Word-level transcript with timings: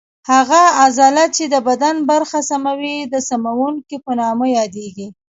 هغه 0.31 0.61
عضله 0.81 1.23
چې 1.35 1.43
د 1.53 1.55
بدن 1.67 1.95
برخه 2.11 2.39
سموي 2.49 2.97
د 3.13 3.15
سموونکې 3.29 3.97
په 4.05 4.11
نامه 4.19 4.45
یادېږي. 4.57 5.07